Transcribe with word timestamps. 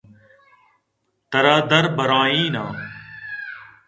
ترا 1.31 1.55
دربَرائیناں 1.69 2.71